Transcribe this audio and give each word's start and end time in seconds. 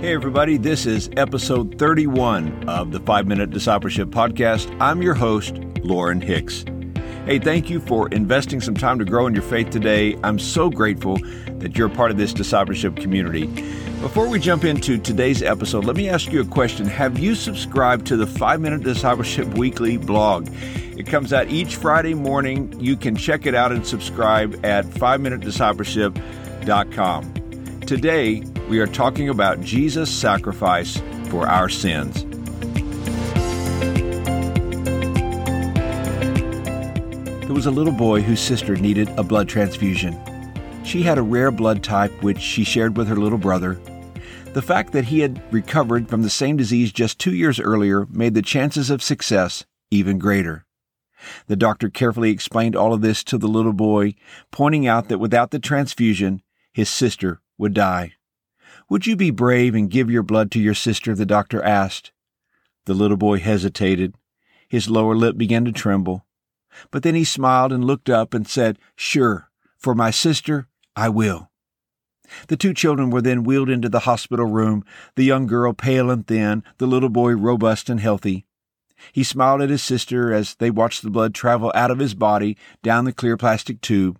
Hey, 0.00 0.14
everybody, 0.14 0.56
this 0.58 0.86
is 0.86 1.10
episode 1.16 1.76
31 1.76 2.68
of 2.68 2.92
the 2.92 3.00
5 3.00 3.26
Minute 3.26 3.50
Discipleship 3.50 4.10
Podcast. 4.10 4.72
I'm 4.80 5.02
your 5.02 5.14
host, 5.14 5.56
Lauren 5.82 6.20
Hicks. 6.20 6.64
Hey, 7.24 7.40
thank 7.40 7.68
you 7.68 7.80
for 7.80 8.08
investing 8.10 8.60
some 8.60 8.76
time 8.76 9.00
to 9.00 9.04
grow 9.04 9.26
in 9.26 9.34
your 9.34 9.42
faith 9.42 9.70
today. 9.70 10.16
I'm 10.22 10.38
so 10.38 10.70
grateful 10.70 11.18
that 11.58 11.76
you're 11.76 11.88
part 11.88 12.12
of 12.12 12.16
this 12.16 12.32
discipleship 12.32 12.94
community. 12.94 13.46
Before 14.00 14.28
we 14.28 14.38
jump 14.38 14.62
into 14.62 14.98
today's 14.98 15.42
episode, 15.42 15.84
let 15.84 15.96
me 15.96 16.08
ask 16.08 16.30
you 16.30 16.42
a 16.42 16.46
question. 16.46 16.86
Have 16.86 17.18
you 17.18 17.34
subscribed 17.34 18.06
to 18.06 18.16
the 18.16 18.28
5 18.28 18.60
Minute 18.60 18.84
Discipleship 18.84 19.48
Weekly 19.58 19.96
blog? 19.96 20.48
It 20.96 21.08
comes 21.08 21.32
out 21.32 21.48
each 21.48 21.74
Friday 21.74 22.14
morning. 22.14 22.72
You 22.78 22.96
can 22.96 23.16
check 23.16 23.46
it 23.46 23.56
out 23.56 23.72
and 23.72 23.84
subscribe 23.84 24.64
at 24.64 24.84
5minutediscipleship.com. 24.84 27.37
Today, 27.88 28.42
we 28.68 28.80
are 28.80 28.86
talking 28.86 29.30
about 29.30 29.62
Jesus' 29.62 30.10
sacrifice 30.10 31.00
for 31.30 31.48
our 31.48 31.70
sins. 31.70 32.22
There 37.46 37.54
was 37.54 37.64
a 37.64 37.70
little 37.70 37.94
boy 37.94 38.20
whose 38.20 38.40
sister 38.40 38.76
needed 38.76 39.08
a 39.16 39.22
blood 39.22 39.48
transfusion. 39.48 40.20
She 40.84 41.00
had 41.00 41.16
a 41.16 41.22
rare 41.22 41.50
blood 41.50 41.82
type 41.82 42.12
which 42.22 42.40
she 42.40 42.62
shared 42.62 42.94
with 42.94 43.08
her 43.08 43.16
little 43.16 43.38
brother. 43.38 43.80
The 44.52 44.60
fact 44.60 44.92
that 44.92 45.06
he 45.06 45.20
had 45.20 45.42
recovered 45.50 46.10
from 46.10 46.20
the 46.20 46.28
same 46.28 46.58
disease 46.58 46.92
just 46.92 47.18
two 47.18 47.34
years 47.34 47.58
earlier 47.58 48.04
made 48.10 48.34
the 48.34 48.42
chances 48.42 48.90
of 48.90 49.02
success 49.02 49.64
even 49.90 50.18
greater. 50.18 50.66
The 51.46 51.56
doctor 51.56 51.88
carefully 51.88 52.28
explained 52.28 52.76
all 52.76 52.92
of 52.92 53.00
this 53.00 53.24
to 53.24 53.38
the 53.38 53.48
little 53.48 53.72
boy, 53.72 54.14
pointing 54.50 54.86
out 54.86 55.08
that 55.08 55.16
without 55.20 55.52
the 55.52 55.58
transfusion, 55.58 56.42
his 56.74 56.90
sister 56.90 57.40
would 57.58 57.74
die. 57.74 58.14
Would 58.88 59.06
you 59.06 59.16
be 59.16 59.30
brave 59.30 59.74
and 59.74 59.90
give 59.90 60.10
your 60.10 60.22
blood 60.22 60.50
to 60.52 60.60
your 60.60 60.74
sister? 60.74 61.14
the 61.14 61.26
doctor 61.26 61.62
asked. 61.62 62.12
The 62.86 62.94
little 62.94 63.16
boy 63.16 63.38
hesitated. 63.38 64.14
His 64.68 64.88
lower 64.88 65.14
lip 65.14 65.36
began 65.36 65.64
to 65.66 65.72
tremble. 65.72 66.24
But 66.90 67.02
then 67.02 67.14
he 67.14 67.24
smiled 67.24 67.72
and 67.72 67.84
looked 67.84 68.08
up 68.08 68.32
and 68.32 68.46
said, 68.48 68.78
Sure, 68.96 69.50
for 69.76 69.94
my 69.94 70.10
sister, 70.10 70.68
I 70.96 71.08
will. 71.08 71.50
The 72.48 72.56
two 72.56 72.74
children 72.74 73.10
were 73.10 73.22
then 73.22 73.44
wheeled 73.44 73.70
into 73.70 73.88
the 73.88 74.00
hospital 74.00 74.46
room, 74.46 74.84
the 75.16 75.24
young 75.24 75.46
girl 75.46 75.72
pale 75.72 76.10
and 76.10 76.26
thin, 76.26 76.62
the 76.78 76.86
little 76.86 77.08
boy 77.08 77.32
robust 77.32 77.88
and 77.88 78.00
healthy. 78.00 78.46
He 79.12 79.22
smiled 79.22 79.62
at 79.62 79.70
his 79.70 79.82
sister 79.82 80.32
as 80.32 80.54
they 80.56 80.70
watched 80.70 81.02
the 81.02 81.10
blood 81.10 81.34
travel 81.34 81.72
out 81.74 81.90
of 81.90 81.98
his 81.98 82.14
body 82.14 82.56
down 82.82 83.04
the 83.04 83.12
clear 83.12 83.36
plastic 83.36 83.80
tube. 83.80 84.18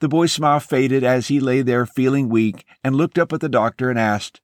The 0.00 0.08
boy's 0.08 0.32
smile 0.32 0.60
faded 0.60 1.04
as 1.04 1.28
he 1.28 1.40
lay 1.40 1.62
there 1.62 1.86
feeling 1.86 2.28
weak 2.28 2.64
and 2.82 2.96
looked 2.96 3.18
up 3.18 3.32
at 3.32 3.40
the 3.40 3.48
doctor 3.48 3.90
and 3.90 3.98
asked, 3.98 4.40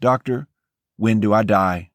Doctor, 0.00 0.48
when 0.96 1.20
do 1.20 1.32
I 1.32 1.42
die? 1.42 1.90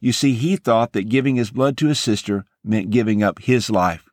You 0.00 0.12
see, 0.12 0.34
he 0.34 0.56
thought 0.56 0.92
that 0.92 1.08
giving 1.08 1.36
his 1.36 1.50
blood 1.50 1.76
to 1.78 1.88
his 1.88 1.98
sister 1.98 2.44
meant 2.62 2.90
giving 2.90 3.22
up 3.22 3.40
his 3.40 3.70
life. 3.70 4.08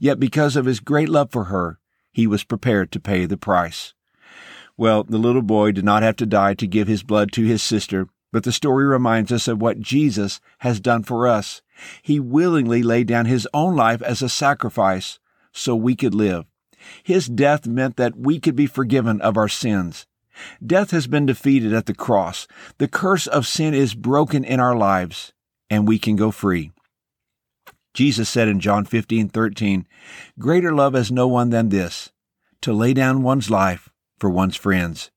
Yet 0.00 0.18
because 0.18 0.56
of 0.56 0.64
his 0.64 0.80
great 0.80 1.08
love 1.08 1.30
for 1.30 1.44
her, 1.44 1.78
he 2.10 2.26
was 2.26 2.44
prepared 2.44 2.90
to 2.92 3.00
pay 3.00 3.26
the 3.26 3.36
price. 3.36 3.92
Well, 4.76 5.04
the 5.04 5.18
little 5.18 5.42
boy 5.42 5.72
did 5.72 5.84
not 5.84 6.02
have 6.02 6.16
to 6.16 6.26
die 6.26 6.54
to 6.54 6.66
give 6.66 6.88
his 6.88 7.02
blood 7.02 7.32
to 7.32 7.44
his 7.44 7.62
sister, 7.62 8.08
but 8.32 8.44
the 8.44 8.52
story 8.52 8.86
reminds 8.86 9.30
us 9.30 9.46
of 9.46 9.60
what 9.60 9.80
Jesus 9.80 10.40
has 10.58 10.80
done 10.80 11.04
for 11.04 11.28
us. 11.28 11.62
He 12.02 12.18
willingly 12.18 12.82
laid 12.82 13.06
down 13.06 13.26
his 13.26 13.46
own 13.54 13.76
life 13.76 14.02
as 14.02 14.22
a 14.22 14.28
sacrifice 14.28 15.20
so 15.52 15.76
we 15.76 15.94
could 15.94 16.14
live. 16.14 16.46
His 17.02 17.28
death 17.28 17.66
meant 17.66 17.96
that 17.96 18.16
we 18.16 18.40
could 18.40 18.56
be 18.56 18.66
forgiven 18.66 19.20
of 19.20 19.36
our 19.36 19.48
sins. 19.48 20.06
Death 20.64 20.90
has 20.90 21.06
been 21.06 21.26
defeated 21.26 21.72
at 21.72 21.86
the 21.86 21.94
cross. 21.94 22.46
The 22.78 22.88
curse 22.88 23.26
of 23.26 23.46
sin 23.46 23.74
is 23.74 23.94
broken 23.94 24.44
in 24.44 24.60
our 24.60 24.76
lives, 24.76 25.32
and 25.70 25.86
we 25.86 25.98
can 25.98 26.16
go 26.16 26.30
free. 26.30 26.72
Jesus 27.92 28.28
said 28.28 28.48
in 28.48 28.58
John 28.58 28.84
15, 28.84 29.28
13, 29.28 29.86
Greater 30.38 30.74
love 30.74 30.94
has 30.94 31.12
no 31.12 31.28
one 31.28 31.50
than 31.50 31.68
this, 31.68 32.10
to 32.62 32.72
lay 32.72 32.92
down 32.92 33.22
one's 33.22 33.50
life 33.50 33.90
for 34.18 34.28
one's 34.28 34.56
friends. 34.56 35.10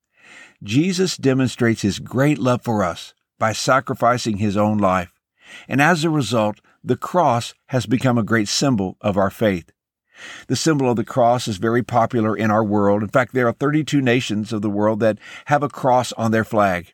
Jesus 0.63 1.17
demonstrates 1.17 1.81
his 1.81 1.99
great 1.99 2.37
love 2.37 2.61
for 2.63 2.83
us 2.83 3.13
by 3.39 3.53
sacrificing 3.53 4.37
his 4.37 4.57
own 4.57 4.77
life. 4.77 5.13
And 5.67 5.81
as 5.81 6.03
a 6.03 6.09
result, 6.09 6.59
the 6.83 6.97
cross 6.97 7.53
has 7.67 7.85
become 7.85 8.17
a 8.17 8.23
great 8.23 8.47
symbol 8.47 8.97
of 9.01 9.17
our 9.17 9.29
faith. 9.29 9.71
The 10.47 10.55
symbol 10.55 10.89
of 10.89 10.95
the 10.95 11.03
cross 11.03 11.47
is 11.47 11.57
very 11.57 11.83
popular 11.83 12.35
in 12.35 12.51
our 12.51 12.63
world. 12.63 13.03
In 13.03 13.09
fact, 13.09 13.33
there 13.33 13.47
are 13.47 13.53
32 13.53 14.01
nations 14.01 14.51
of 14.53 14.61
the 14.61 14.69
world 14.69 14.99
that 14.99 15.19
have 15.45 15.63
a 15.63 15.69
cross 15.69 16.11
on 16.13 16.31
their 16.31 16.43
flag. 16.43 16.93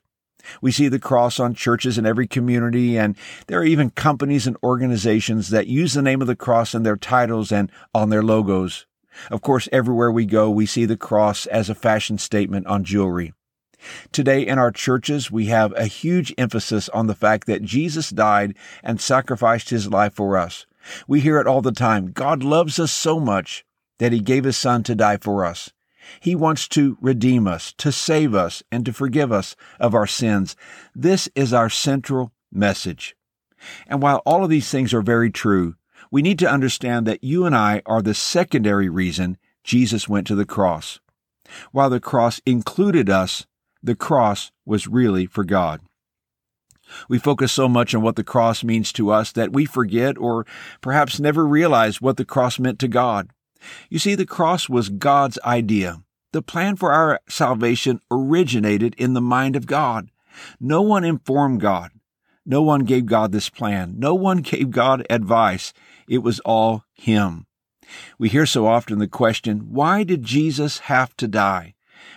We 0.61 0.71
see 0.71 0.89
the 0.89 0.99
cross 0.99 1.39
on 1.39 1.53
churches 1.53 1.97
in 1.97 2.05
every 2.05 2.27
community, 2.27 2.97
and 2.97 3.15
there 3.47 3.59
are 3.59 3.65
even 3.65 3.91
companies 3.91 4.45
and 4.45 4.57
organizations 4.63 5.49
that 5.49 5.67
use 5.67 5.93
the 5.93 6.01
name 6.01 6.21
of 6.21 6.27
the 6.27 6.35
cross 6.35 6.75
in 6.75 6.83
their 6.83 6.97
titles 6.97 7.51
and 7.51 7.71
on 7.93 8.09
their 8.09 8.23
logos. 8.23 8.85
Of 9.31 9.41
course, 9.41 9.69
everywhere 9.71 10.11
we 10.11 10.25
go, 10.25 10.49
we 10.49 10.65
see 10.65 10.85
the 10.85 10.97
cross 10.97 11.45
as 11.45 11.69
a 11.69 11.75
fashion 11.75 12.17
statement 12.17 12.67
on 12.67 12.83
jewelry. 12.83 13.33
Today 14.11 14.45
in 14.45 14.57
our 14.57 14.71
churches, 14.71 15.31
we 15.31 15.47
have 15.47 15.73
a 15.73 15.85
huge 15.85 16.33
emphasis 16.37 16.89
on 16.89 17.07
the 17.07 17.15
fact 17.15 17.47
that 17.47 17.63
Jesus 17.63 18.09
died 18.09 18.55
and 18.83 19.01
sacrificed 19.01 19.69
his 19.69 19.89
life 19.89 20.13
for 20.13 20.37
us. 20.37 20.65
We 21.07 21.21
hear 21.21 21.39
it 21.39 21.47
all 21.47 21.61
the 21.61 21.71
time. 21.71 22.11
God 22.11 22.43
loves 22.43 22.79
us 22.79 22.91
so 22.91 23.19
much 23.19 23.65
that 23.99 24.11
he 24.11 24.19
gave 24.19 24.43
his 24.43 24.57
son 24.57 24.83
to 24.83 24.95
die 24.95 25.17
for 25.17 25.45
us. 25.45 25.71
He 26.19 26.35
wants 26.35 26.67
to 26.69 26.97
redeem 27.01 27.47
us, 27.47 27.73
to 27.77 27.91
save 27.91 28.35
us, 28.35 28.61
and 28.71 28.85
to 28.85 28.93
forgive 28.93 29.31
us 29.31 29.55
of 29.79 29.95
our 29.95 30.07
sins. 30.07 30.55
This 30.93 31.29
is 31.35 31.53
our 31.53 31.69
central 31.69 32.33
message. 32.51 33.15
And 33.87 34.01
while 34.01 34.21
all 34.25 34.43
of 34.43 34.49
these 34.49 34.69
things 34.69 34.93
are 34.93 35.01
very 35.01 35.31
true, 35.31 35.75
we 36.11 36.21
need 36.21 36.39
to 36.39 36.51
understand 36.51 37.07
that 37.07 37.23
you 37.23 37.45
and 37.45 37.55
I 37.55 37.81
are 37.85 38.01
the 38.01 38.13
secondary 38.13 38.89
reason 38.89 39.37
Jesus 39.63 40.09
went 40.09 40.27
to 40.27 40.35
the 40.35 40.45
cross. 40.45 40.99
While 41.71 41.89
the 41.89 41.99
cross 41.99 42.41
included 42.45 43.09
us, 43.09 43.45
the 43.83 43.95
cross 43.95 44.51
was 44.65 44.87
really 44.87 45.25
for 45.25 45.43
God. 45.43 45.81
We 47.09 47.19
focus 47.19 47.51
so 47.51 47.67
much 47.67 47.93
on 47.93 48.01
what 48.01 48.15
the 48.15 48.23
cross 48.23 48.63
means 48.63 48.91
to 48.93 49.11
us 49.11 49.31
that 49.33 49.53
we 49.53 49.65
forget 49.65 50.17
or 50.17 50.45
perhaps 50.81 51.19
never 51.19 51.45
realize 51.45 52.01
what 52.01 52.17
the 52.17 52.25
cross 52.25 52.59
meant 52.59 52.79
to 52.79 52.87
God. 52.87 53.29
You 53.89 53.99
see, 53.99 54.15
the 54.15 54.25
cross 54.25 54.69
was 54.69 54.89
God's 54.89 55.39
idea. 55.45 56.03
The 56.31 56.41
plan 56.41 56.75
for 56.75 56.91
our 56.91 57.19
salvation 57.29 57.99
originated 58.09 58.95
in 58.97 59.13
the 59.13 59.21
mind 59.21 59.55
of 59.55 59.65
God. 59.65 60.09
No 60.59 60.81
one 60.81 61.03
informed 61.03 61.61
God. 61.61 61.91
No 62.45 62.61
one 62.61 62.81
gave 62.81 63.05
God 63.05 63.31
this 63.31 63.49
plan. 63.49 63.95
No 63.97 64.15
one 64.15 64.37
gave 64.41 64.71
God 64.71 65.05
advice. 65.09 65.73
It 66.07 66.19
was 66.19 66.39
all 66.41 66.83
Him. 66.93 67.45
We 68.17 68.29
hear 68.29 68.45
so 68.45 68.65
often 68.65 68.99
the 68.99 69.07
question, 69.07 69.71
why 69.71 70.03
did 70.03 70.23
Jesus 70.23 70.79
have 70.79 71.15
to 71.17 71.27
die? 71.27 71.75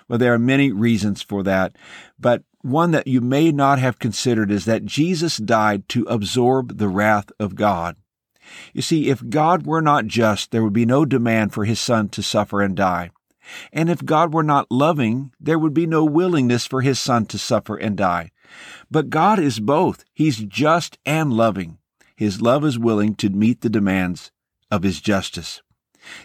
Well, 0.08 0.18
there 0.18 0.34
are 0.34 0.38
many 0.38 0.72
reasons 0.72 1.22
for 1.22 1.42
that, 1.42 1.76
but 2.18 2.42
one 2.62 2.90
that 2.90 3.06
you 3.06 3.20
may 3.20 3.52
not 3.52 3.78
have 3.78 3.98
considered 3.98 4.50
is 4.50 4.64
that 4.64 4.84
Jesus 4.84 5.36
died 5.36 5.88
to 5.90 6.04
absorb 6.04 6.78
the 6.78 6.88
wrath 6.88 7.30
of 7.38 7.54
God. 7.54 7.96
You 8.72 8.82
see, 8.82 9.08
if 9.08 9.28
God 9.28 9.66
were 9.66 9.82
not 9.82 10.06
just, 10.06 10.50
there 10.50 10.62
would 10.62 10.72
be 10.72 10.86
no 10.86 11.04
demand 11.04 11.52
for 11.52 11.64
his 11.64 11.80
son 11.80 12.08
to 12.10 12.22
suffer 12.22 12.60
and 12.60 12.76
die. 12.76 13.10
And 13.72 13.88
if 13.88 14.04
God 14.04 14.34
were 14.34 14.42
not 14.42 14.70
loving, 14.70 15.32
there 15.40 15.58
would 15.58 15.74
be 15.74 15.86
no 15.86 16.04
willingness 16.04 16.66
for 16.66 16.82
his 16.82 16.98
son 16.98 17.26
to 17.26 17.38
suffer 17.38 17.76
and 17.76 17.96
die. 17.96 18.30
But 18.90 19.10
God 19.10 19.38
is 19.38 19.60
both. 19.60 20.04
He's 20.12 20.38
just 20.38 20.98
and 21.06 21.32
loving. 21.32 21.78
His 22.16 22.40
love 22.40 22.64
is 22.64 22.78
willing 22.78 23.14
to 23.16 23.30
meet 23.30 23.60
the 23.60 23.70
demands 23.70 24.30
of 24.70 24.82
his 24.82 25.00
justice. 25.00 25.62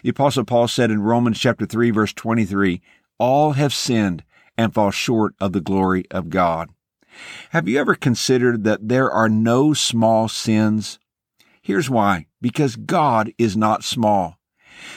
The 0.02 0.10
apostle 0.10 0.44
Paul 0.44 0.68
said 0.68 0.90
in 0.90 1.02
Romans 1.02 1.38
chapter 1.38 1.66
3 1.66 1.90
verse 1.90 2.12
23, 2.12 2.80
all 3.22 3.52
have 3.52 3.72
sinned 3.72 4.24
and 4.58 4.74
fall 4.74 4.90
short 4.90 5.32
of 5.38 5.52
the 5.52 5.60
glory 5.60 6.04
of 6.10 6.28
God. 6.28 6.70
Have 7.50 7.68
you 7.68 7.78
ever 7.78 7.94
considered 7.94 8.64
that 8.64 8.88
there 8.88 9.08
are 9.08 9.28
no 9.28 9.72
small 9.74 10.26
sins? 10.26 10.98
Here's 11.62 11.88
why. 11.88 12.26
Because 12.40 12.74
God 12.74 13.32
is 13.38 13.56
not 13.56 13.84
small. 13.84 14.38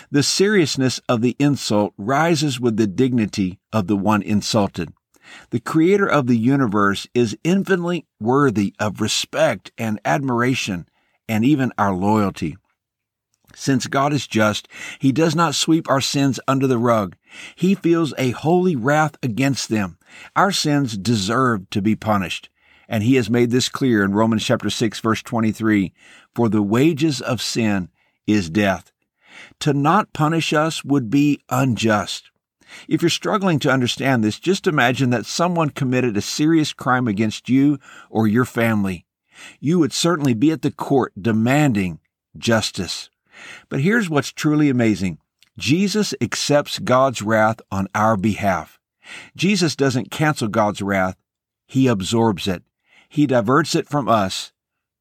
The 0.09 0.23
seriousness 0.23 0.99
of 1.07 1.21
the 1.21 1.35
insult 1.37 1.93
rises 1.99 2.59
with 2.59 2.77
the 2.77 2.87
dignity 2.87 3.59
of 3.71 3.85
the 3.85 3.95
one 3.95 4.23
insulted. 4.23 4.91
The 5.51 5.59
creator 5.59 6.07
of 6.07 6.25
the 6.25 6.37
universe 6.37 7.05
is 7.13 7.37
infinitely 7.43 8.07
worthy 8.19 8.73
of 8.79 9.01
respect 9.01 9.71
and 9.77 9.99
admiration 10.03 10.89
and 11.29 11.45
even 11.45 11.71
our 11.77 11.93
loyalty. 11.93 12.57
Since 13.55 13.87
God 13.87 14.13
is 14.13 14.27
just, 14.27 14.67
He 14.99 15.11
does 15.11 15.33
not 15.33 15.55
sweep 15.55 15.89
our 15.89 16.01
sins 16.01 16.39
under 16.47 16.67
the 16.67 16.77
rug. 16.77 17.15
He 17.55 17.73
feels 17.73 18.13
a 18.17 18.31
holy 18.31 18.75
wrath 18.75 19.15
against 19.23 19.69
them. 19.69 19.97
Our 20.35 20.51
sins 20.51 20.97
deserve 20.97 21.69
to 21.71 21.81
be 21.81 21.95
punished. 21.95 22.49
And 22.87 23.01
He 23.01 23.15
has 23.15 23.29
made 23.29 23.51
this 23.51 23.69
clear 23.69 24.03
in 24.03 24.13
Romans 24.13 24.45
chapter 24.45 24.69
6 24.69 24.99
verse 24.99 25.23
23. 25.23 25.93
For 26.35 26.49
the 26.49 26.61
wages 26.61 27.21
of 27.21 27.41
sin 27.41 27.89
is 28.27 28.49
death. 28.49 28.91
To 29.61 29.73
not 29.73 30.13
punish 30.13 30.53
us 30.53 30.83
would 30.83 31.09
be 31.09 31.41
unjust. 31.49 32.31
If 32.87 33.01
you're 33.01 33.09
struggling 33.09 33.59
to 33.59 33.71
understand 33.71 34.23
this, 34.23 34.39
just 34.39 34.67
imagine 34.67 35.11
that 35.11 35.25
someone 35.25 35.69
committed 35.69 36.17
a 36.17 36.21
serious 36.21 36.73
crime 36.73 37.07
against 37.07 37.47
you 37.47 37.79
or 38.09 38.27
your 38.27 38.45
family. 38.45 39.05
You 39.59 39.79
would 39.79 39.93
certainly 39.93 40.33
be 40.33 40.51
at 40.51 40.61
the 40.61 40.71
court 40.71 41.13
demanding 41.19 41.99
justice. 42.37 43.09
But 43.69 43.81
here's 43.81 44.09
what's 44.09 44.31
truly 44.31 44.69
amazing. 44.69 45.19
Jesus 45.57 46.13
accepts 46.19 46.79
God's 46.79 47.21
wrath 47.21 47.61
on 47.71 47.87
our 47.95 48.17
behalf. 48.17 48.79
Jesus 49.35 49.75
doesn't 49.75 50.11
cancel 50.11 50.47
God's 50.47 50.81
wrath. 50.81 51.15
He 51.67 51.87
absorbs 51.87 52.47
it. 52.47 52.63
He 53.07 53.25
diverts 53.25 53.75
it 53.75 53.87
from 53.87 54.09
us 54.09 54.51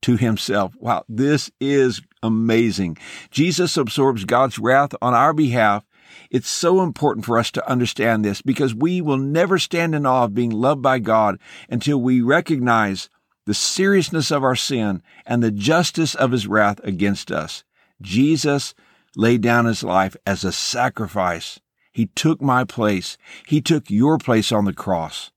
to 0.02 0.16
himself. 0.16 0.74
Wow, 0.78 1.04
this 1.08 1.50
is 1.60 2.02
amazing. 2.22 2.98
Jesus 3.30 3.76
absorbs 3.76 4.24
God's 4.24 4.58
wrath 4.58 4.94
on 5.00 5.14
our 5.14 5.32
behalf. 5.32 5.84
It's 6.30 6.48
so 6.48 6.82
important 6.82 7.24
for 7.24 7.38
us 7.38 7.50
to 7.52 7.68
understand 7.68 8.24
this 8.24 8.42
because 8.42 8.74
we 8.74 9.00
will 9.00 9.16
never 9.16 9.58
stand 9.58 9.94
in 9.94 10.06
awe 10.06 10.24
of 10.24 10.34
being 10.34 10.50
loved 10.50 10.82
by 10.82 10.98
God 10.98 11.38
until 11.68 12.00
we 12.00 12.20
recognize 12.20 13.08
the 13.46 13.54
seriousness 13.54 14.30
of 14.30 14.44
our 14.44 14.56
sin 14.56 15.02
and 15.26 15.42
the 15.42 15.50
justice 15.50 16.14
of 16.14 16.32
his 16.32 16.46
wrath 16.46 16.80
against 16.84 17.30
us. 17.30 17.64
Jesus 18.04 18.74
laid 19.16 19.40
down 19.40 19.64
his 19.64 19.82
life 19.82 20.16
as 20.26 20.44
a 20.44 20.52
sacrifice. 20.52 21.58
He 21.92 22.06
took 22.06 22.40
my 22.40 22.64
place. 22.64 23.16
He 23.46 23.60
took 23.60 23.90
your 23.90 24.18
place 24.18 24.52
on 24.52 24.64
the 24.64 24.72
cross. 24.72 25.32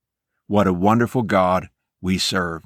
What 0.47 0.67
a 0.67 0.73
wonderful 0.73 1.23
God 1.23 1.69
we 2.01 2.17
serve. 2.17 2.63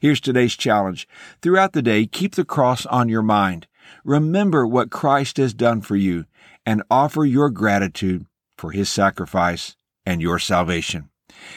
Here's 0.00 0.20
today's 0.20 0.56
challenge. 0.56 1.08
Throughout 1.42 1.72
the 1.72 1.82
day, 1.82 2.06
keep 2.06 2.34
the 2.34 2.44
cross 2.44 2.86
on 2.86 3.08
your 3.08 3.22
mind. 3.22 3.66
Remember 4.04 4.66
what 4.66 4.90
Christ 4.90 5.36
has 5.38 5.54
done 5.54 5.80
for 5.80 5.96
you 5.96 6.26
and 6.64 6.82
offer 6.90 7.24
your 7.24 7.50
gratitude 7.50 8.26
for 8.56 8.72
his 8.72 8.88
sacrifice 8.88 9.76
and 10.06 10.20
your 10.20 10.38
salvation. 10.38 11.09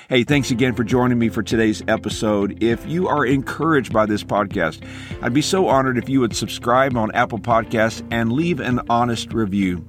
Hey, 0.09 0.23
thanks 0.23 0.51
again 0.51 0.75
for 0.75 0.83
joining 0.83 1.17
me 1.17 1.29
for 1.29 1.41
today's 1.41 1.81
episode. 1.87 2.61
If 2.61 2.85
you 2.85 3.07
are 3.07 3.25
encouraged 3.25 3.93
by 3.93 4.05
this 4.05 4.23
podcast, 4.23 4.85
I'd 5.21 5.33
be 5.33 5.41
so 5.41 5.67
honored 5.67 5.97
if 5.97 6.09
you 6.09 6.19
would 6.19 6.35
subscribe 6.35 6.97
on 6.97 7.11
Apple 7.13 7.39
Podcasts 7.39 8.05
and 8.11 8.31
leave 8.31 8.59
an 8.59 8.81
honest 8.89 9.33
review. 9.33 9.85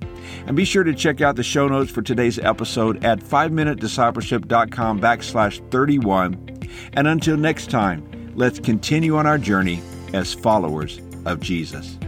And 0.47 0.57
be 0.57 0.65
sure 0.65 0.85
to 0.85 0.95
check 0.95 1.21
out 1.21 1.37
the 1.37 1.43
show 1.43 1.69
notes 1.69 1.91
for 1.91 2.03
today's 2.03 2.39
episode 2.39 3.05
at 3.05 3.21
5minutediscipleship.com 3.21 5.01
backslash 5.01 5.71
31. 5.71 6.69
And 6.95 7.09
until 7.09 7.37
next 7.37 7.71
time, 7.71 8.33
let's 8.35 8.59
continue 8.59 9.17
on 9.17 9.27
our 9.27 9.39
journey 9.39 9.83
as 10.13 10.33
followers 10.33 11.01
of 11.27 11.41
Jesus. 11.41 11.99